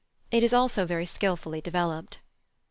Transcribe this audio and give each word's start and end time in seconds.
It 0.31 0.41
is 0.41 0.51
also 0.51 0.83
very 0.87 1.05
skilfully 1.05 1.61
developed. 1.61 2.21